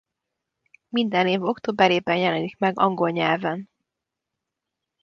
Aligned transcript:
Minden 0.89 1.27
év 1.27 1.43
októberében 1.43 2.17
jelenik 2.17 2.57
meg 2.57 2.79
angol 2.79 3.09
nyelven. 3.09 3.69